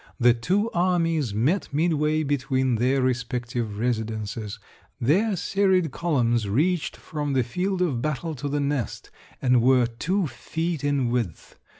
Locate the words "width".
11.11-11.55